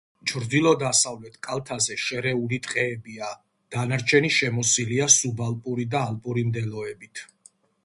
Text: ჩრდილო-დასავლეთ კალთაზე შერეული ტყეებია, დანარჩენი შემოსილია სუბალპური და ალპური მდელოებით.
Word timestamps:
ჩრდილო-დასავლეთ 0.29 1.35
კალთაზე 1.47 1.97
შერეული 2.05 2.59
ტყეებია, 2.69 3.29
დანარჩენი 3.77 4.33
შემოსილია 4.39 5.09
სუბალპური 5.19 5.89
და 5.95 6.05
ალპური 6.09 6.49
მდელოებით. 6.51 7.25